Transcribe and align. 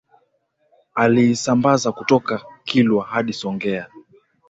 Aliisambaza 0.95 1.91
kutoka 1.91 2.41
Kilwa 2.63 3.05
hadi 3.05 3.33
Songea 3.33 3.87